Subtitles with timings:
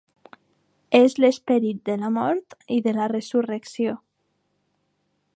[0.99, 3.93] És l'esperit de la mort i de la resurrecció.